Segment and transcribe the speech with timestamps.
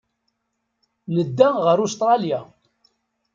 [1.15, 2.39] Nedda ɣer Ustṛalya.